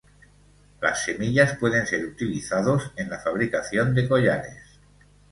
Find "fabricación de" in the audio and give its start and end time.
3.19-4.07